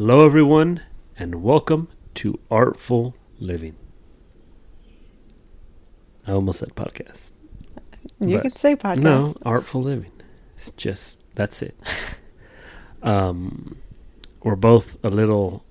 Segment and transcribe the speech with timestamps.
[0.00, 0.80] Hello, everyone,
[1.18, 3.76] and welcome to Artful Living.
[6.26, 7.32] I almost said podcast.
[8.18, 9.02] You could say podcast.
[9.02, 10.12] No, Artful Living.
[10.56, 11.78] It's just, that's it.
[13.02, 13.76] um,
[14.42, 15.66] we're both a little,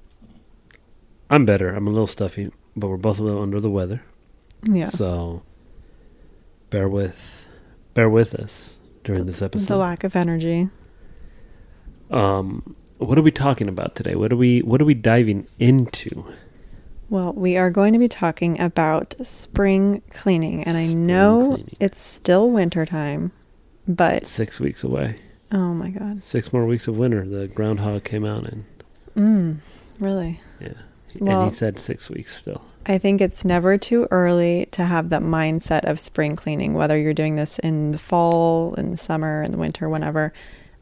[1.32, 1.70] I'm better.
[1.70, 4.04] I'm a little stuffy, but we're both a little under the weather.
[4.61, 4.89] Yeah.
[4.89, 5.41] So
[6.70, 7.48] bear with,
[7.96, 9.70] bear with us during this episode.
[9.70, 10.70] the lack of energy.
[12.11, 14.16] um, what are we talking about today?
[14.16, 16.26] What are we, what are we diving into?
[17.09, 21.76] Well, we are going to be talking about spring cleaning, and I Spring know cleaning.
[21.80, 23.31] it's still winter time,
[23.88, 25.20] but Six weeks away.
[25.52, 27.26] oh my god, Six more weeks of winter.
[27.27, 28.66] The groundhog came out and
[29.16, 29.57] mm,
[29.99, 30.40] really?
[30.62, 30.73] yeah,
[31.20, 32.63] Well- and he said six weeks still.
[32.85, 37.13] I think it's never too early to have that mindset of spring cleaning, whether you're
[37.13, 40.31] doing this in the fall, in the summer, in the winter, whenever.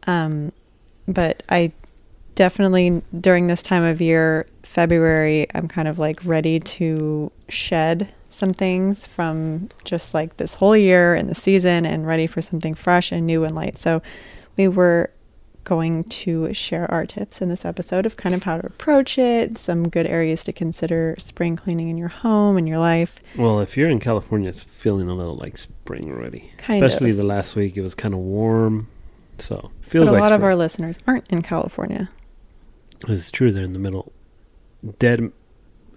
[0.05, 0.51] Um,
[1.07, 1.71] but I
[2.37, 8.53] definitely, during this time of year, February, I'm kind of like ready to shed some
[8.53, 13.11] things from just like this whole year and the season and ready for something fresh
[13.11, 13.79] and new and light.
[13.79, 14.03] So
[14.55, 15.09] we were
[15.63, 19.57] going to share our tips in this episode of kind of how to approach it,
[19.57, 23.19] some good areas to consider spring cleaning in your home and your life.
[23.35, 26.51] Well, if you're in California, it's feeling a little like spring already.
[26.57, 27.17] Kind Especially of.
[27.17, 28.87] the last week, it was kind of warm,
[29.39, 32.09] so feels but a like lot of our listeners aren't in California.
[33.07, 33.51] It's true.
[33.51, 34.11] They're in the middle,
[34.99, 35.31] dead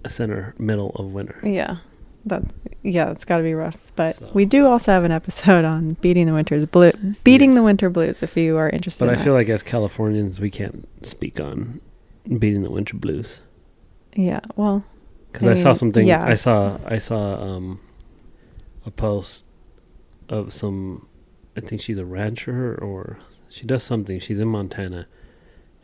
[0.06, 1.40] center middle of winter.
[1.42, 1.78] Yeah.
[2.26, 2.42] That
[2.82, 3.78] yeah, it's got to be rough.
[3.96, 6.92] But So- we do also have an episode on beating the winter's blue,
[7.24, 9.06] beating the winter blues if you are interested.
[9.06, 11.80] But I in feel like as Californians, we can't speak on
[12.38, 13.40] beating the winter blues
[14.16, 14.84] yeah, well,
[15.32, 16.06] because I I, saw something.
[16.06, 17.80] yeah, I saw I saw um,
[18.84, 19.46] a post
[20.28, 21.06] of some.
[21.56, 24.20] I think she's a rancher or she does something.
[24.20, 25.06] She's in Montana,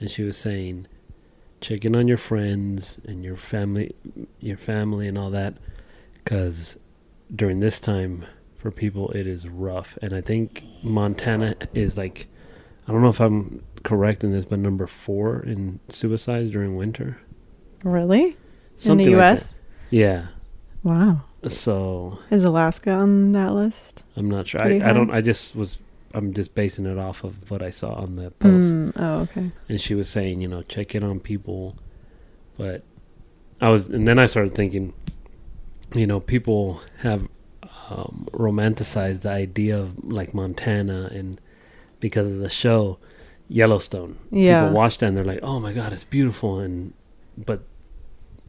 [0.00, 0.86] and she was saying,
[1.60, 3.94] check in on your friends and your family,
[4.40, 5.54] your family and all that,
[6.14, 6.78] because
[7.34, 9.98] during this time for people it is rough.
[10.02, 12.28] And I think Montana is like,
[12.86, 17.18] I don't know if I'm correct in this, but number four in suicides during winter.
[17.82, 18.36] really?
[18.76, 19.52] Something in the US?
[19.52, 19.58] that.
[19.90, 20.26] Yeah.
[20.82, 21.22] Wow.
[21.46, 24.02] So Is Alaska on that list?
[24.16, 24.62] I'm not sure.
[24.62, 25.10] I, I don't.
[25.10, 25.78] I just was.
[26.14, 29.50] I'm just basing it off of what I saw on the post, Mm, oh, okay.
[29.68, 31.76] and she was saying, you know, check in on people,
[32.56, 32.82] but
[33.60, 34.92] I was, and then I started thinking,
[35.94, 37.28] you know, people have
[37.90, 41.40] um, romanticized the idea of like Montana, and
[42.00, 42.98] because of the show
[43.48, 44.60] Yellowstone, Yeah.
[44.62, 46.92] people watch that and they're like, oh my god, it's beautiful, and
[47.36, 47.62] but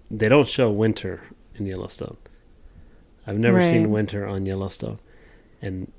[0.10, 1.22] they don't show winter
[1.56, 2.18] in Yellowstone.
[3.28, 3.70] I've never Right.
[3.70, 5.00] seen winter on Yellowstone,
[5.62, 5.92] and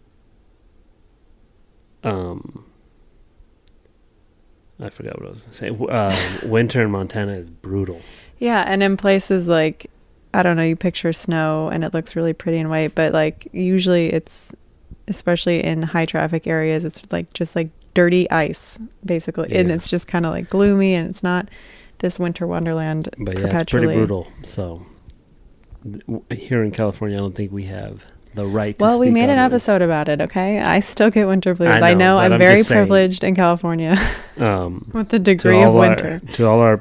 [2.04, 2.64] um,
[4.80, 5.68] I forgot what I was going to say.
[5.70, 6.14] W- Um,
[6.50, 8.00] winter in Montana is brutal.
[8.38, 9.90] Yeah, and in places like
[10.34, 13.48] I don't know, you picture snow and it looks really pretty and white, but like
[13.52, 14.54] usually it's
[15.08, 19.52] especially in high traffic areas, it's like just like dirty ice basically.
[19.56, 21.48] And it's just kind of like gloomy and it's not
[21.98, 24.28] this winter wonderland But yeah, it's pretty brutal.
[24.42, 24.86] So
[25.82, 26.04] th-
[26.40, 28.04] here in California, I don't think we have
[28.34, 28.78] the right.
[28.78, 29.42] to Well, we made an it.
[29.42, 30.60] episode about it, okay?
[30.60, 31.76] I still get winter blues.
[31.82, 33.96] I I know, know, I'm, I'm very privileged in California
[34.38, 36.20] Um, with the degree of all our- winter.
[36.34, 36.80] to all our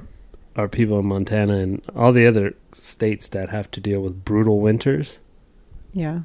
[0.55, 4.59] our people in Montana and all the other states that have to deal with brutal
[4.59, 5.19] winters,
[5.93, 6.21] Yeah.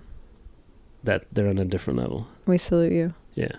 [1.05, 2.29] that they're on a different level.
[2.47, 3.13] We salute you.
[3.35, 3.53] Yeah.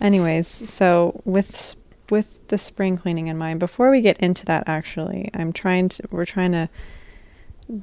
[0.00, 1.76] Anyways, so with
[2.10, 6.02] with the spring cleaning in mind, before we get into that, actually, I'm trying to
[6.10, 6.68] we're trying to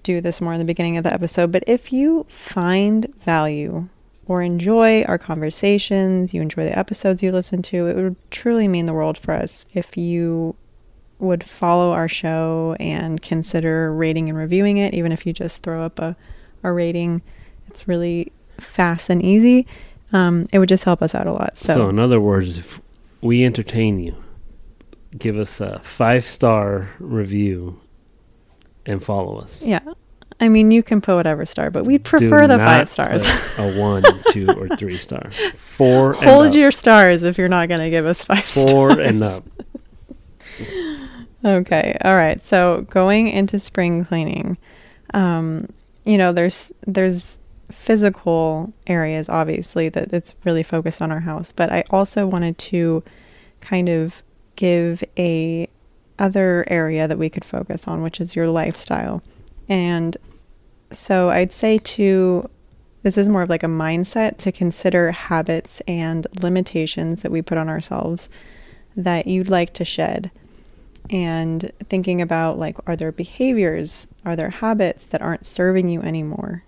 [0.04, 1.52] do this more in the beginning of the episode.
[1.52, 3.88] But if you find value
[4.28, 8.86] or enjoy our conversations, you enjoy the episodes you listen to, it would truly mean
[8.86, 10.56] the world for us if you
[11.20, 15.84] would follow our show and consider rating and reviewing it, even if you just throw
[15.84, 16.16] up a,
[16.64, 17.22] a rating.
[17.68, 19.68] It's really fast and easy.
[20.14, 21.58] Um, it would just help us out a lot.
[21.58, 22.82] So, So, in other words, if
[23.22, 24.22] we entertain you,
[25.18, 27.80] give us a five star review
[28.86, 29.62] and follow us.
[29.62, 29.80] yeah.
[30.40, 33.24] I mean, you can put whatever star, but we'd Do prefer the not five stars.
[33.60, 34.02] a one,
[34.32, 35.30] two, or three star.
[35.56, 36.14] Four.
[36.14, 38.98] and Hold your stars if you're not going to give us five four stars.
[39.08, 39.44] and up.
[41.44, 41.98] Okay.
[42.04, 42.44] All right.
[42.46, 44.58] So going into spring cleaning,
[45.14, 45.70] um,
[46.06, 47.40] you know, there's there's
[47.72, 53.04] physical areas obviously that it's really focused on our house, but I also wanted to
[53.60, 54.22] kind of
[54.56, 55.68] give a
[56.22, 59.22] other area that we could focus on, which is your lifestyle.
[59.68, 60.16] And
[60.92, 62.50] so I'd say to
[63.02, 67.58] this is more of like a mindset to consider habits and limitations that we put
[67.58, 68.30] on ourselves
[68.96, 70.32] that you'd like to shed.
[71.10, 76.64] and thinking about like are there behaviors are there habits that aren't serving you anymore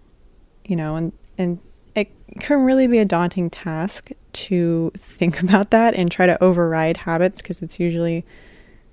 [0.66, 1.60] you know and and
[1.96, 2.10] it
[2.40, 7.42] can really be a daunting task to think about that and try to override habits
[7.42, 8.26] because it's usually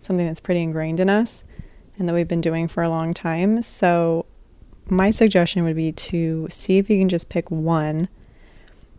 [0.01, 1.43] something that's pretty ingrained in us
[1.99, 4.25] and that we've been doing for a long time so
[4.87, 8.09] my suggestion would be to see if you can just pick one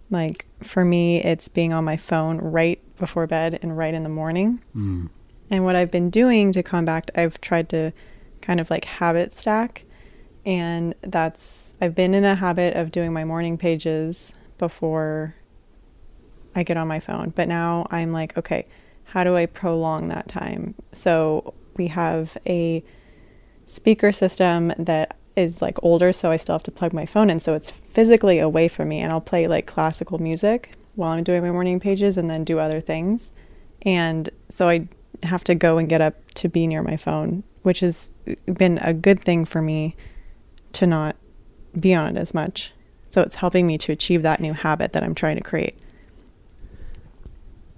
[0.09, 4.09] like for me it's being on my phone right before bed and right in the
[4.09, 5.09] morning Mm.
[5.49, 7.91] and what I've been doing to combat, I've tried to
[8.41, 9.83] kind of like habit stack.
[10.45, 15.35] And that's, I've been in a habit of doing my morning pages before
[16.55, 17.29] I get on my phone.
[17.35, 18.65] But now I'm like, okay,
[19.11, 20.73] how do I prolong that time?
[20.93, 22.81] So we have a
[23.65, 27.41] speaker system that is like older, so I still have to plug my phone in.
[27.41, 28.99] So it's physically away from me.
[28.99, 32.57] And I'll play like classical music while I'm doing my morning pages and then do
[32.57, 33.31] other things.
[33.81, 34.87] And so I
[35.23, 38.09] have to go and get up to be near my phone, which has
[38.45, 39.97] been a good thing for me
[40.71, 41.17] to not
[41.77, 42.71] be on it as much.
[43.09, 45.77] So it's helping me to achieve that new habit that I'm trying to create.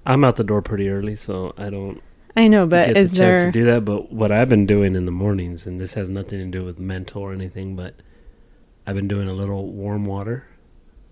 [0.05, 2.01] I'm out the door pretty early, so I don't
[2.35, 3.85] I know, but get is the chance there to do that.
[3.85, 6.79] But what I've been doing in the mornings, and this has nothing to do with
[6.79, 7.95] mental or anything, but
[8.87, 10.47] I've been doing a little warm water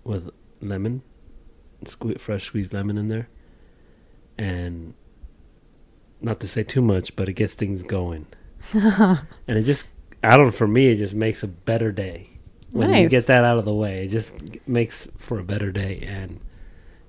[0.04, 0.30] with
[0.60, 1.02] lemon,
[1.84, 3.28] sque- fresh squeezed lemon in there,
[4.36, 4.94] and
[6.20, 8.26] not to say too much, but it gets things going,
[8.72, 9.86] and it just
[10.24, 10.50] I don't.
[10.50, 12.30] For me, it just makes a better day
[12.72, 14.06] when you get that out of the way.
[14.06, 14.32] It just
[14.66, 16.40] makes for a better day, and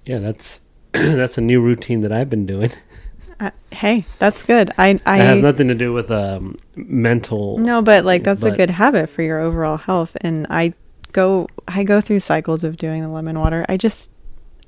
[0.06, 0.62] yeah, that's
[1.15, 2.71] that's a new routine that I've been doing.
[3.39, 4.71] uh, hey, that's good.
[4.77, 7.57] I I it has nothing to do with um, mental.
[7.57, 10.73] No, but like that's a good habit for your overall health and I
[11.11, 13.65] go I go through cycles of doing the lemon water.
[13.69, 14.09] I just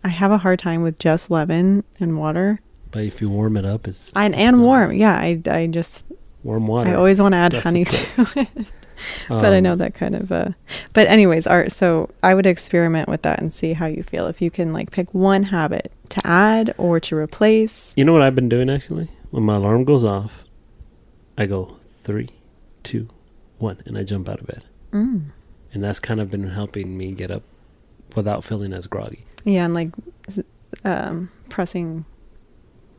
[0.03, 2.59] I have a hard time with just lemon and water.
[2.91, 4.93] But if you warm it up, it's And it's and warm.
[4.93, 6.03] Yeah, I I just
[6.43, 6.89] warm water.
[6.89, 8.07] I always want to add That's honey to
[8.55, 8.67] it.
[9.27, 10.49] But I Um, know that kind of uh
[10.93, 14.41] but anyways, art so I would experiment with that and see how you feel if
[14.41, 17.93] you can like pick one habit to add or to replace.
[17.97, 19.09] You know what I've been doing actually?
[19.31, 20.43] When my alarm goes off,
[21.37, 22.29] I go three,
[22.83, 23.09] two,
[23.57, 25.25] one, and I jump out of bed, Mm.
[25.73, 27.43] and that's kind of been helping me get up
[28.15, 29.25] without feeling as groggy.
[29.43, 29.89] Yeah, and like
[30.83, 32.05] um pressing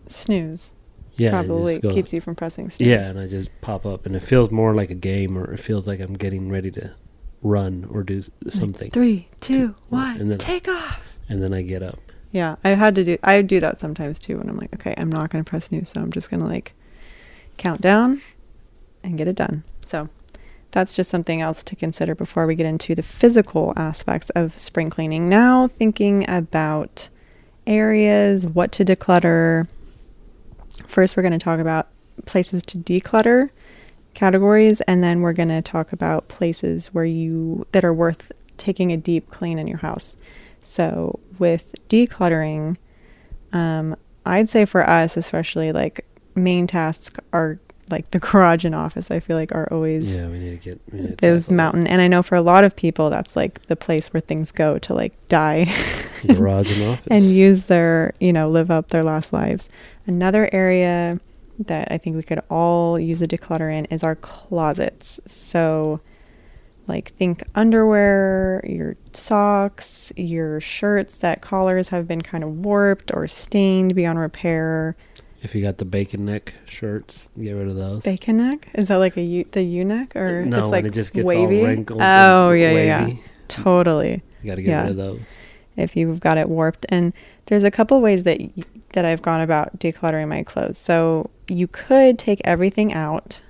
[0.06, 0.72] snooze
[1.16, 2.88] Yeah, probably keeps you from pressing snooze.
[2.88, 5.60] Yeah, and I just pop up, and it feels more like a game, or it
[5.60, 6.94] feels like I'm getting ready to
[7.42, 11.00] run or do s- Like, something, Three, two, one, one, and then- take off.
[11.28, 11.98] and then I get up.
[12.32, 13.16] Yeah, I had to do.
[13.22, 14.36] I do that sometimes too.
[14.38, 16.46] When I'm like, okay, I'm not going to press snooze, so I'm just going to
[16.46, 16.74] like
[17.56, 18.20] count down
[19.02, 19.62] and get it done.
[19.86, 20.08] So
[20.72, 24.90] that's just something else to consider before we get into the physical aspects of spring
[24.90, 25.28] cleaning.
[25.30, 27.08] Now, thinking about
[27.66, 29.68] areas, what to declutter.
[30.86, 31.88] First, we're going to talk about
[32.24, 33.50] places to declutter
[34.14, 38.92] categories, and then we're going to talk about places where you that are worth taking
[38.92, 40.16] a deep clean in your house.
[40.62, 42.76] So, with decluttering,
[43.52, 47.58] um, I'd say for us, especially like main tasks are
[47.90, 49.10] like the garage and office.
[49.10, 51.62] I feel like are always Yeah, we need to get need to those tackle that.
[51.62, 51.86] mountain.
[51.86, 54.78] And I know for a lot of people, that's like the place where things go
[54.78, 55.72] to like die
[56.26, 57.06] garage and office.
[57.10, 59.68] and use their, you know, live up their last lives.
[60.06, 61.20] Another area
[61.58, 65.18] that I think we could all use a declutter in is our closets.
[65.26, 66.00] So,
[66.86, 73.26] like, think underwear, your socks, your shirts that collars have been kind of warped or
[73.26, 74.96] stained beyond repair.
[75.46, 78.02] If you got the bacon neck shirts, get rid of those.
[78.02, 78.68] Bacon neck?
[78.74, 81.24] Is that like a U- the U neck or no, it's like it just gets
[81.26, 81.60] wavy?
[81.60, 82.00] all wrinkled.
[82.02, 83.14] Oh yeah, yeah, yeah,
[83.48, 84.22] totally.
[84.42, 84.82] You got to get Yeah.
[84.82, 85.20] rid of those.
[85.76, 86.86] if you've got it warped.
[86.88, 87.12] And
[87.46, 88.50] there's a couple ways that y-
[88.94, 90.78] that I've gone about decluttering my clothes.
[90.78, 93.40] So you could take everything out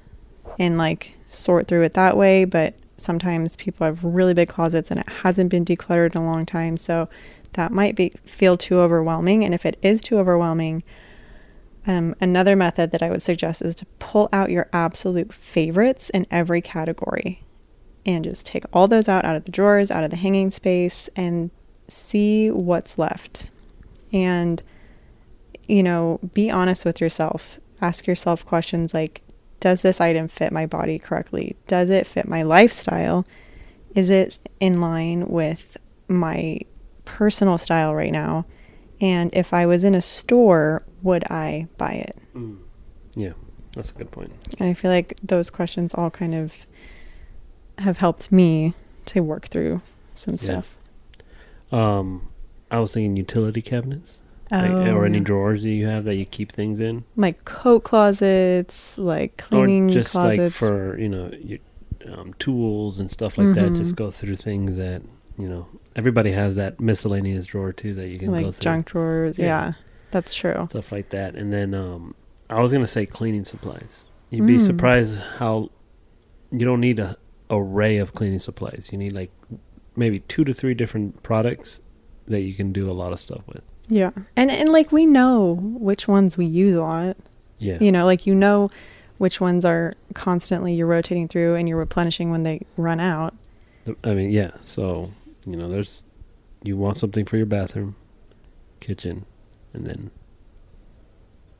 [0.58, 4.98] and like sort through it that way, but sometimes people have really big closets and
[5.00, 7.08] it hasn't been decluttered in a long time, so
[7.52, 9.44] that might be feel too overwhelming.
[9.44, 10.82] And if it is too overwhelming,
[11.86, 16.26] um, another method that I would suggest is to pull out your absolute favorites in
[16.30, 17.42] every category
[18.04, 21.08] and just take all those out out of the drawers, out of the hanging space,
[21.16, 21.50] and
[21.88, 23.50] see what's left.
[24.12, 24.62] And,
[25.68, 27.58] you know, be honest with yourself.
[27.80, 29.22] Ask yourself questions like
[29.60, 31.56] Does this item fit my body correctly?
[31.66, 33.26] Does it fit my lifestyle?
[33.94, 35.76] Is it in line with
[36.08, 36.60] my
[37.04, 38.44] personal style right now?
[39.00, 42.16] And if I was in a store, would I buy it?
[42.34, 42.58] Mm.
[43.14, 43.32] Yeah,
[43.74, 44.32] that's a good point.
[44.58, 46.66] And I feel like those questions all kind of
[47.78, 48.74] have helped me
[49.06, 49.82] to work through
[50.14, 50.62] some Yeah.
[50.62, 50.76] stuff.
[51.72, 52.28] Um,
[52.70, 54.18] I was thinking utility cabinets.
[54.50, 57.80] Like, or any Oh, drawers that you have that you keep things in, like coat
[57.82, 60.38] closets, like cleaning or just closets.
[60.38, 61.58] like for you know your,
[62.06, 63.72] um, tools and stuff like that.
[63.72, 63.76] Mhm.
[63.76, 65.02] Just go through things that
[65.36, 65.66] you know.
[65.96, 68.52] Everybody has that miscellaneous drawer too that you can go like through.
[68.60, 69.38] junk drawers.
[69.38, 69.44] Yeah.
[69.46, 69.72] Yeah.
[70.12, 70.66] that's true.
[70.68, 71.34] stuff like that.
[71.34, 72.14] And then um,
[72.48, 74.04] I was gonna say cleaning supplies.
[74.30, 74.66] You'd be Mm.
[74.66, 75.70] surprised how
[76.50, 77.16] you don't need a
[77.50, 78.88] array of cleaning supplies.
[78.92, 79.30] You need like
[79.96, 81.80] maybe two to three different products
[82.26, 83.62] that you can do a lot of stuff with.
[83.88, 87.16] Yeah, and and like we know which ones we use a lot.
[87.58, 88.68] Yeah, You know, like you know
[89.18, 93.32] which ones are constantly you're rotating through and you're replenishing when they run out.
[94.04, 94.50] I mean, yeah.
[94.62, 95.10] So
[95.46, 96.02] you know, there's
[96.62, 97.94] you want something for your bathroom,
[98.80, 99.24] kitchen,
[99.72, 100.10] and then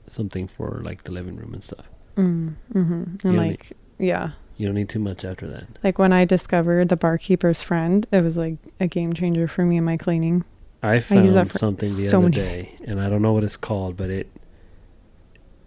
[0.07, 1.87] something for like the living room and stuff.
[2.16, 5.66] Mm, hmm And You like, yeah, You don't need too much after that.
[5.85, 9.64] like when I discovered the Bar Keepers Friend, it was like a game changer for
[9.64, 10.45] me in my cleaning.
[10.83, 13.57] I found for something the so other many- day, and I don't know what it's
[13.57, 14.31] called, but it.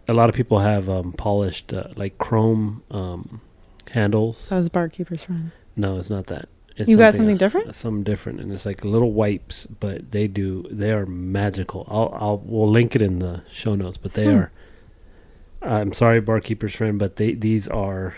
[0.08, 3.42] A lot of people have um, polished uh, like chrome um,
[3.92, 4.50] handles.
[4.50, 5.52] That was Bar Keepers Friend.
[5.76, 6.50] no, it's not that.
[6.88, 7.76] You got something different?
[7.76, 10.66] Something different, and it's like little wipes, but they do.
[10.72, 11.86] They are magical.
[11.90, 14.38] I'll I'll we'll link it in the show notes, but they Hmm.
[14.38, 14.52] are.
[15.62, 18.16] I'm sorry, Bar Keepers Friend, but they these are.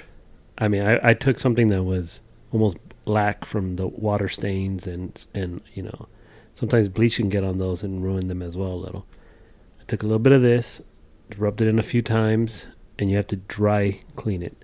[0.57, 2.19] I mean, I, I took something that was
[2.51, 6.07] almost black from the water stains and and you know,
[6.53, 9.05] sometimes bleach can get on those and ruin them as well a little.
[9.79, 10.81] I took a little bit of this,
[11.37, 12.67] rubbed it in a few times,
[12.99, 14.55] and you have to dry clean it,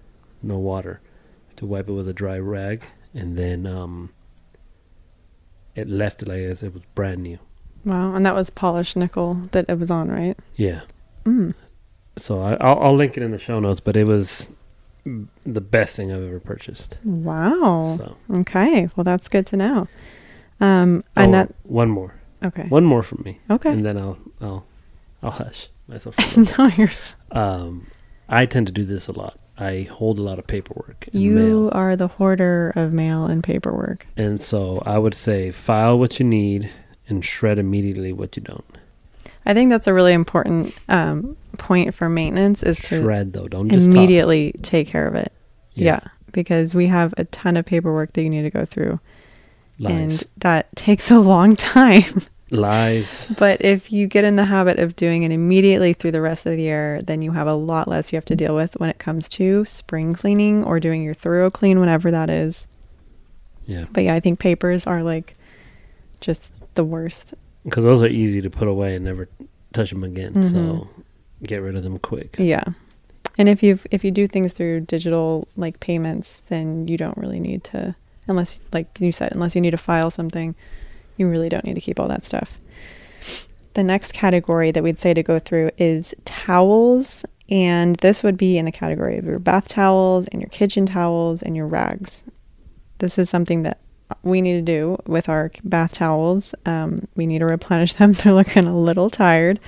[0.43, 1.01] no water.
[1.47, 2.83] Have to wipe it with a dry rag,
[3.17, 4.13] and then um,
[5.75, 7.39] it left it like as it was brand new.
[7.83, 10.37] Wow, and that was polished nickel that it was on, right?
[10.55, 10.81] Yeah.
[11.25, 11.53] Mm.
[12.17, 14.51] So I, I'll, I'll link it in the show notes, but it was
[15.45, 16.97] the best thing I've ever purchased.
[17.03, 17.95] Wow.
[17.97, 19.87] So Okay, well that's good to know.
[20.59, 22.67] Um, oh, not one more, okay.
[22.67, 23.71] one more from me, Okay.
[23.71, 24.65] and then I'll I'll
[25.23, 26.17] I'll hush myself.
[26.57, 26.89] no, you're
[27.31, 27.87] um,
[28.27, 29.39] I tend to do this a lot.
[29.57, 33.43] I hold a lot of paperwork and you mail, are the hoarder of mail and
[33.43, 34.05] paperwork.
[34.15, 36.69] and so I would say file what you need
[37.09, 38.65] and shred immediately what you don't.
[39.45, 43.71] I think that's a really important um, point for maintenance is to Shred though, don't
[43.71, 45.31] immediately take care of it.
[45.73, 46.01] Yeah.
[46.33, 48.99] because we have a ton of paperwork that you need to go through,
[49.79, 52.23] lies, and that takes a long time.
[52.49, 53.27] Lies.
[53.37, 56.53] but if you get in the habit of doing it immediately through the rest of
[56.53, 58.99] the year, then you have a lot less you have to deal with when it
[58.99, 62.67] comes to spring cleaning or doing your thorough clean, whenever that is.
[63.65, 65.35] Yeah, But yeah, I think papers are like
[66.21, 67.33] just the worst.
[67.65, 69.27] because those are easy to put away and never
[69.73, 70.33] touch them again.
[70.35, 70.51] Mhm.
[70.51, 70.87] So
[71.43, 72.35] get rid of them quick.
[72.39, 72.63] Yeah.
[73.37, 77.39] And if you if you do things through digital like payments, then you don't really
[77.39, 77.95] need to
[78.27, 80.55] unless like you said, unless you need to file something,
[81.17, 82.59] you really don't need to keep all that stuff.
[83.73, 88.57] The next category that we'd say to go through is towels, and this would be
[88.57, 92.23] in the category of your bath towels and your kitchen towels and your rags.
[92.99, 93.79] This is something that
[94.23, 96.55] we need to do with our bath towels.
[96.65, 98.13] Um, we need to replenish them.
[98.13, 99.59] They're looking a little tired.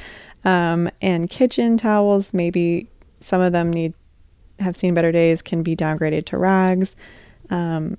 [0.44, 2.88] Um, and kitchen towels, maybe
[3.20, 3.94] some of them need
[4.60, 6.96] have seen better days, can be downgraded to rags.
[7.50, 7.98] Um,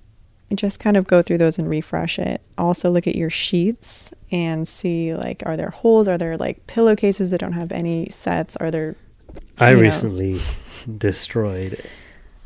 [0.58, 2.40] just kind of go through those and refresh it.
[2.58, 6.08] Also, look at your sheets and see like, are there holes?
[6.08, 8.56] Are there like pillowcases that don't have any sets?
[8.56, 8.96] Are there
[9.58, 9.80] I know.
[9.80, 10.40] recently
[10.98, 11.84] destroyed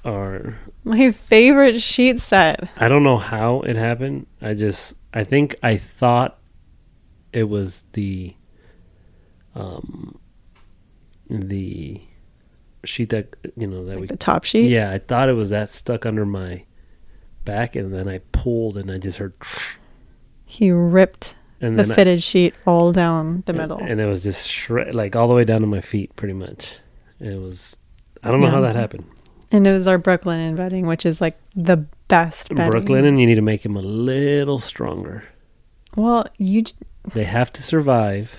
[0.04, 0.58] our.
[0.84, 2.68] my favorite sheet set?
[2.76, 4.26] I don't know how it happened.
[4.42, 6.38] I just I think I thought
[7.32, 8.34] it was the
[9.54, 10.18] um
[11.30, 12.00] the
[12.84, 14.68] sheet that you know that Like we the top sheet?
[14.68, 16.64] yeah I thought it was that stuck under my
[17.44, 19.34] back and then I pulled and I just heard
[20.44, 23.78] He ripped and the then I- fitted sheet all down the and- middle.
[23.78, 26.76] and, it was just shred like all the way down to my feet pretty much.
[27.20, 27.76] It was
[28.22, 29.04] I don't know how that happened.
[29.52, 31.76] And it was our Brooklyn bedding, which is like the
[32.08, 32.70] best bedding.
[32.70, 35.24] Brooklyn and you need to make them a little stronger.
[35.96, 36.62] Well, you.
[36.62, 36.72] j-
[37.12, 38.32] They have to survive.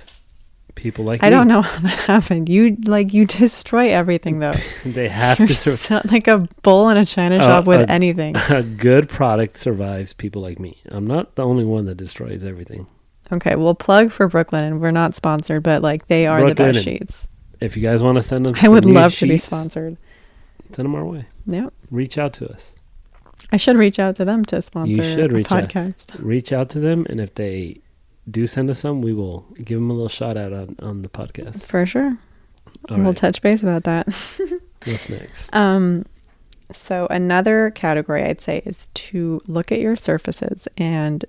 [0.76, 1.28] People like me.
[1.28, 1.36] I me.
[1.38, 2.50] don't know how that happened.
[2.50, 4.54] You like you destroy everything though.
[4.86, 5.80] They have You're to survive.
[5.80, 8.36] so- like a bull in a china Uh, shop with uh, anything.
[8.50, 10.78] a good product survives people like me.
[10.90, 12.88] I'm not the only one that destroys everything.
[13.32, 16.84] Okay, we'll plug for Brooklyn, and we're not sponsored, but like they are the best
[16.84, 17.28] sheets.
[17.60, 19.98] If you guys want to send them, I would love to be sponsored.
[20.74, 21.26] Send them our way.
[21.48, 22.74] Yeah, Reach out to us.
[23.52, 25.74] I should reach out to them to sponsor You should a reach out.
[26.20, 27.82] Reach out to them, and if they
[28.30, 31.10] do send us some, we will give them a little shout out on, on the
[31.10, 31.62] podcast.
[31.62, 32.18] For sure,
[32.90, 33.16] All we'll right.
[33.16, 34.08] touch base about that.
[34.86, 35.54] What's next?
[35.56, 36.06] Um,
[36.72, 41.24] so another category I'd say is to look at your surfaces, and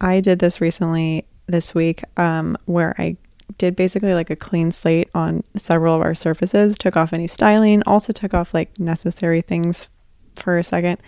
[0.00, 3.16] I did this recently this week, um, where I
[3.58, 7.82] did basically like a clean slate on several of our surfaces, took off any styling,
[7.84, 9.88] also took off like necessary things
[10.36, 10.98] for a second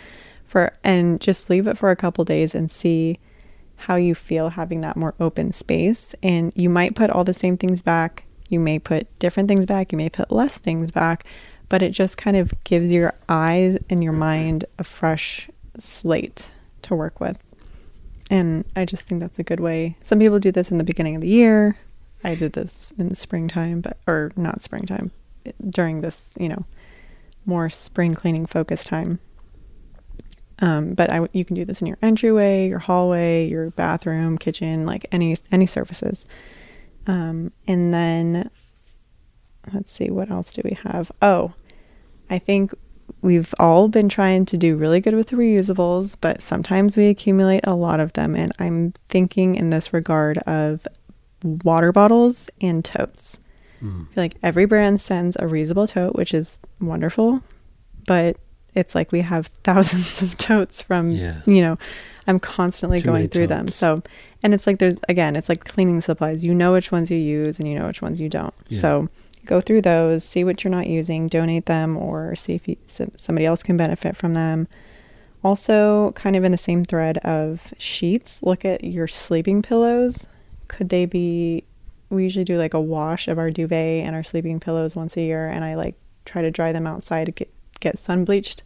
[0.45, 3.19] for and just leave it for a couple days and see
[3.83, 7.57] how you feel having that more open space and you might put all the same
[7.57, 11.25] things back, you may put different things back, you may put less things back,
[11.69, 15.49] but it just kind of gives your eyes and your mind a fresh
[15.79, 16.51] slate
[16.83, 17.39] to work with.
[18.31, 19.97] And I just think that's a good way.
[20.01, 21.77] Some people do this in the beginning of the year.
[22.23, 25.11] I did this in springtime, but or not springtime,
[25.69, 26.65] during this, you know,
[27.45, 29.19] more spring cleaning focus time.
[30.63, 34.87] Um, but I, you can do this in your entryway, your hallway, your bathroom, kitchen,
[34.87, 36.25] like any any surfaces.
[37.07, 38.49] Um, and then
[39.75, 41.11] let's see, what else do we have?
[41.21, 41.53] Oh,
[42.31, 42.73] I think
[43.21, 47.67] we've all been trying to do really good with the reusables, but sometimes we accumulate
[47.67, 48.35] a lot of them.
[48.35, 50.87] And I'm thinking in this regard of
[51.43, 53.39] water bottles and totes.
[53.83, 54.03] Mm.
[54.11, 57.43] I feel like every brand sends a reusable tote, which is wonderful,
[58.07, 58.37] but
[58.75, 61.43] it's like we have thousands of totes from, yeah.
[61.47, 61.79] you know,
[62.27, 63.79] I'm constantly Too going through totes.
[63.81, 64.03] them.
[64.03, 64.03] So,
[64.43, 66.45] and it's like there's, again, it's like cleaning supplies.
[66.45, 68.55] You know which ones you use and you know which ones you don't.
[68.69, 68.81] Yeah.
[68.81, 69.09] So,
[69.45, 73.45] go through those, see what you're not using, donate them, or see if you, somebody
[73.45, 74.69] else can benefit from them.
[75.43, 80.27] Also, kind of in the same thread of sheets, look at your sleeping pillows
[80.73, 81.65] could they be
[82.11, 85.21] we usually do like a wash of our duvet and our sleeping pillows once a
[85.21, 87.53] year and I like try to dry them outside to get
[87.83, 88.63] get sun bleached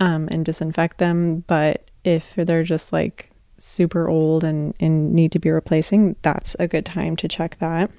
[0.00, 1.44] um, and disinfect them.
[1.46, 6.66] But if they're just like super old and, and need to be replacing, that's a
[6.66, 7.90] good time to check that.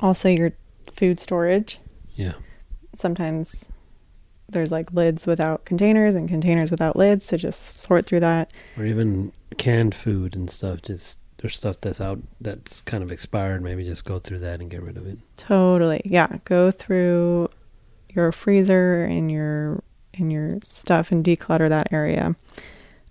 [0.00, 0.52] Also your
[0.92, 1.78] food storage.
[2.14, 2.34] Yeah.
[2.94, 3.70] Sometimes
[4.48, 8.52] there's like lids without containers and containers without lids, so just sort through that.
[8.76, 13.62] Or even canned food and stuff, just there's stuff that's out that's kind of expired,
[13.62, 15.18] maybe just go through that and get rid of it.
[15.36, 16.00] Totally.
[16.04, 16.38] Yeah.
[16.44, 17.50] Go through
[18.16, 19.82] your freezer and your
[20.14, 22.34] and your stuff and declutter that area.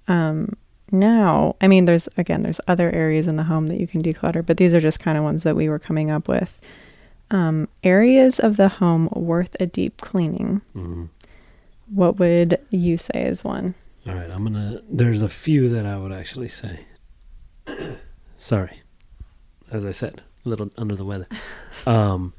[0.07, 0.57] Um
[0.91, 4.45] now, I mean there's again there's other areas in the home that you can declutter,
[4.45, 6.59] but these are just kind of ones that we were coming up with.
[7.31, 10.61] Um, areas of the home worth a deep cleaning.
[10.75, 11.05] Mm-hmm.
[11.89, 13.73] What would you say is one?
[14.07, 14.81] All right, I'm gonna.
[14.89, 16.85] There's a few that I would actually say.
[18.37, 18.81] Sorry.
[19.71, 21.27] As I said, a little under the weather.
[21.85, 22.33] Um,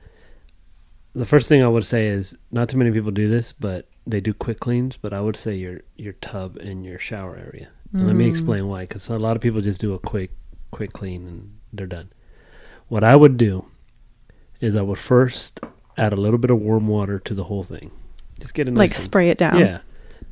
[1.16, 4.20] the first thing I would say is not too many people do this, but they
[4.20, 4.96] do quick cleans.
[4.96, 7.68] But I would say your your tub and your shower area.
[7.94, 8.07] Mm.
[8.07, 8.31] let me mm.
[8.31, 10.31] explain why, because a lot of people just do a quick
[10.70, 12.11] quick clean and they're done.
[12.88, 13.66] What I would do
[14.61, 15.61] is I would first
[15.96, 17.90] add a little bit of warm water to the whole thing.
[18.38, 19.59] Just get it nice like spray it down.
[19.59, 19.81] Yeah.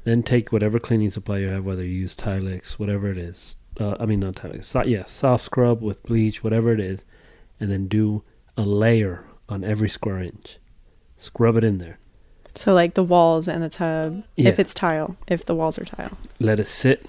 [0.05, 3.97] Then take whatever cleaning supply you have, whether you use Tilex, whatever it is, uh,
[3.99, 7.05] I mean not Tilex, so, yeah, soft scrub with bleach, whatever it is,
[7.59, 8.23] and then do
[8.57, 10.59] a layer on every square inch.
[11.25, 11.99] Scrub it in there.
[12.55, 14.49] So like the walls and the tub, yeah.
[14.49, 16.17] if it's tile, if the walls are tile.
[16.39, 17.07] Let it sit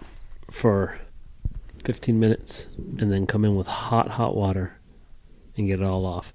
[0.49, 0.99] for
[1.83, 4.79] 15 minutes, and then come in with hot, hot water,
[5.55, 6.33] and get it all off.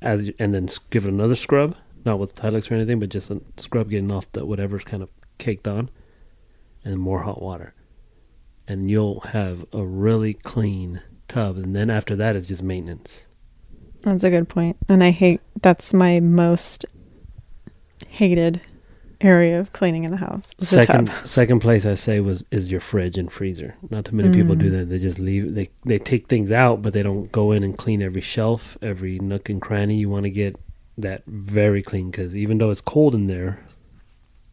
[0.00, 3.40] As and then give it another scrub, not with Tilex or anything, but just a
[3.58, 5.90] scrub getting off the whatever's kind of caked on,
[6.84, 7.74] and more hot water
[8.66, 11.56] and you'll have a really clean tub.
[11.56, 13.24] And then after that, it's just maintenance.
[14.02, 14.76] That's a good point.
[14.88, 16.84] And I hate that's my most
[18.08, 18.60] hated
[19.20, 20.54] area of cleaning in the house.
[20.60, 23.76] second second place I say was is your fridge and freezer.
[23.90, 24.34] Not too many mm.
[24.34, 24.78] people do mm.
[24.78, 24.88] that.
[24.90, 28.02] They just leave they they take things out but they don't go in and clean
[28.02, 29.96] every shelf, every nook and cranny.
[29.96, 30.56] You want to get
[30.98, 33.64] that very clean cuz even though it's cold in there,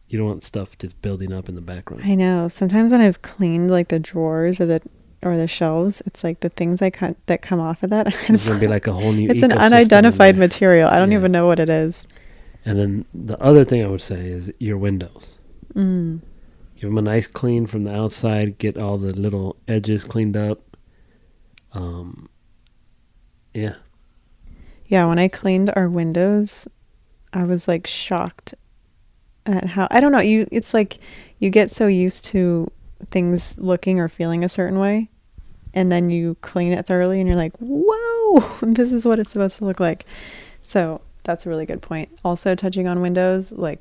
[0.08, 2.04] you don't want stuff just building up in the background.
[2.04, 2.48] I know.
[2.48, 4.80] Sometimes when I've cleaned like the drawers or the
[5.22, 8.06] or the shelves, it's like the things I cut that come off of that.
[8.28, 9.28] It's gonna be like a whole new.
[9.28, 10.88] It's an unidentified material.
[10.88, 11.18] I don't yeah.
[11.18, 12.06] even know what it is.
[12.64, 15.34] And then the other thing I would say is your windows.
[15.74, 16.20] Mm.
[16.74, 18.58] Give them a nice clean from the outside.
[18.58, 20.76] Get all the little edges cleaned up.
[21.72, 22.28] Um.
[23.54, 23.74] Yeah.
[24.88, 26.66] Yeah, when I cleaned our windows,
[27.32, 28.54] I was like shocked
[29.46, 30.98] at how I don't know, you it's like
[31.38, 32.70] you get so used to
[33.08, 35.08] things looking or feeling a certain way
[35.74, 39.58] and then you clean it thoroughly and you're like, "Whoa, this is what it's supposed
[39.58, 40.04] to look like."
[40.62, 42.10] So, that's a really good point.
[42.24, 43.80] Also touching on windows, like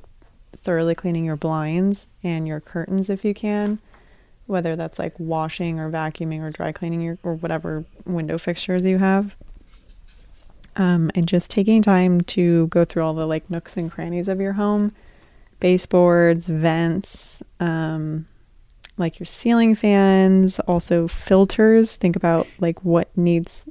[0.55, 3.79] thoroughly cleaning your blinds and your curtains if you can,
[4.45, 8.97] whether that's like washing or vacuuming or dry cleaning your or whatever window fixtures you
[8.97, 9.35] have.
[10.75, 14.39] Um, and just taking time to go through all the like nooks and crannies of
[14.39, 14.93] your home
[15.59, 18.25] baseboards, vents, um,
[18.99, 21.95] like your ceiling fans, also filters.
[21.95, 23.65] Think about like what needs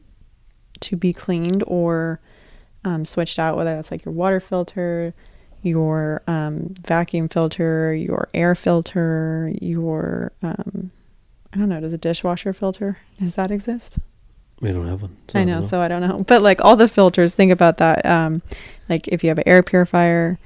[0.80, 2.20] to be cleaned or
[2.84, 5.14] um, switched out, whether that's like your water filter,
[5.62, 10.90] your um, vacuum filter, your air filter, your um,
[11.52, 13.98] I don't know, does a dishwasher filter does that exist?
[14.60, 15.16] We don't have one.
[15.28, 16.24] so I know, don't so I don't know.
[16.26, 18.04] But like all the filters, think about that.
[18.04, 18.42] Um,
[18.88, 20.38] like if you have an air purifier,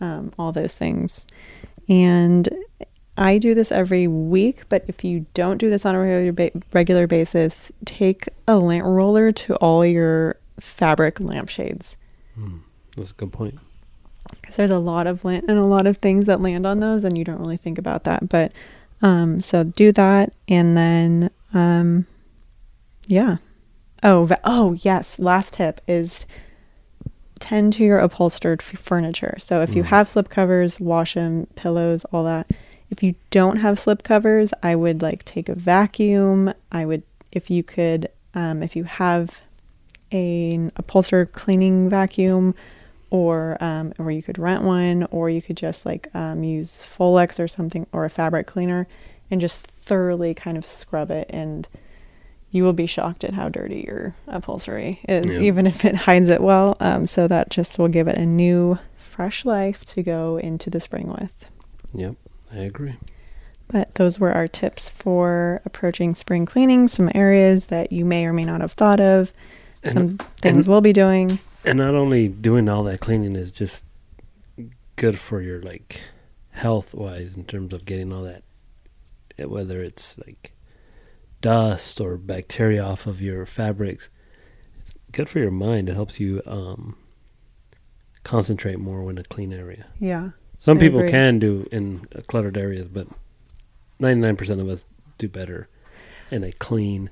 [0.00, 1.28] um, all those things.
[1.88, 2.48] And
[3.16, 6.62] I do this every week, but if you don't do this on a regular ba-
[6.72, 11.96] regular basis, take a lint roller to all your fabric lampshades
[12.34, 12.58] Hmm,
[12.96, 13.58] that's a good point.
[14.40, 17.04] because there's a lot of lint and a lot of things that land on those,
[17.04, 18.28] and you don't really think about that.
[18.30, 18.52] But
[19.02, 22.06] um, so do that, and then um,
[23.06, 23.36] yeah.
[24.02, 25.18] Oh, va- oh yes.
[25.18, 26.24] Last tip is
[27.40, 29.34] tend to your upholstered f- furniture.
[29.38, 29.86] So if you Mm.
[29.86, 32.48] have slip covers, wash them, pillows, all that.
[32.92, 36.52] If you don't have slip covers, I would like take a vacuum.
[36.70, 37.02] I would,
[37.32, 39.40] if you could, um, if you have
[40.12, 42.54] an upholstered cleaning vacuum,
[43.08, 47.40] or um, or you could rent one, or you could just like um, use Folex
[47.40, 48.86] or something, or a fabric cleaner,
[49.30, 51.66] and just thoroughly kind of scrub it, and
[52.50, 55.40] you will be shocked at how dirty your upholstery is, Yeah.
[55.40, 56.76] even if it hides it well.
[56.80, 60.78] Um, so that just will give it a new, fresh life to go into the
[60.80, 61.46] spring with.
[61.94, 62.16] Yep,
[62.52, 62.96] I agree.
[63.68, 66.88] But those were our tips for approaching spring cleaning.
[66.88, 69.32] Some areas that you may or may not have thought of.
[69.82, 71.38] And- Some things and- we'll be doing.
[71.64, 73.84] And not only doing all that cleaning is just
[74.96, 76.00] good for your like
[76.50, 78.42] health wise in terms of getting all that
[79.38, 80.52] eh, whether it's like
[81.40, 84.10] dust or bacteria off of your fabrics.
[84.80, 85.88] It's good for your mind.
[85.88, 86.96] It helps you um
[88.24, 89.86] concentrate more in a clean area.
[89.98, 90.30] Yeah.
[90.62, 91.10] Some I people agree.
[91.10, 93.08] can do in cluttered areas, but
[94.00, 94.84] 99% of us
[95.18, 95.68] do better
[96.30, 97.10] in a clean,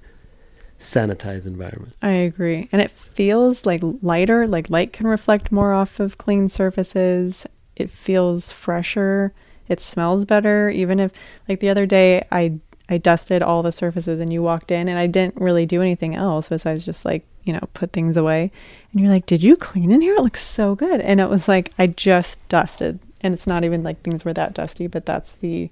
[0.78, 1.94] sanitized environment.
[2.00, 2.68] I agree.
[2.70, 7.44] And it feels like lighter, like light can reflect more off of clean surfaces.
[7.74, 9.34] It feels fresher.
[9.66, 11.10] It smells better even if
[11.48, 12.60] like the other day I
[12.90, 16.14] I dusted all the surfaces and you walked in and I didn't really do anything
[16.14, 18.50] else besides just like, you know, put things away.
[18.90, 20.16] And you're like, "Did you clean in here?
[20.16, 23.83] It looks so good." And it was like I just dusted and it's not even
[23.83, 25.70] like things were that dusty, but that's the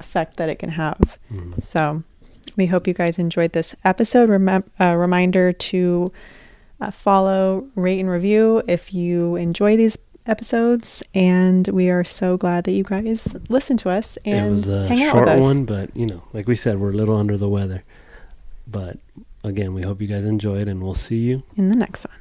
[0.00, 1.18] effect that it can have.
[1.32, 1.62] Mm.
[1.62, 2.02] So
[2.56, 4.28] we hope you guys enjoyed this episode.
[4.28, 6.12] Remem- uh, reminder to
[6.80, 11.02] uh, follow, rate, and review if you enjoy these episodes.
[11.14, 14.86] And we are so glad that you guys listen to us and it was a
[14.88, 15.40] hang out short with us.
[15.40, 17.84] one, but you know, like we said, we're a little under the weather.
[18.66, 18.98] But
[19.44, 22.16] again, we hope you guys enjoyed, and we'll see you in the next one.